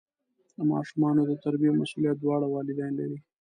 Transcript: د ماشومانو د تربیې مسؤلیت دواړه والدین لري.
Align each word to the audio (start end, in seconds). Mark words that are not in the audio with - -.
د 0.57 0.59
ماشومانو 0.71 1.21
د 1.25 1.31
تربیې 1.43 1.71
مسؤلیت 1.79 2.17
دواړه 2.19 2.45
والدین 2.53 2.91
لري. 2.99 3.17